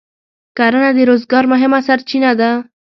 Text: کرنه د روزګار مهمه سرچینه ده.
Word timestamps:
کرنه 0.57 0.89
د 0.97 0.99
روزګار 1.09 1.45
مهمه 1.53 1.79
سرچینه 1.87 2.31
ده. 2.39 2.51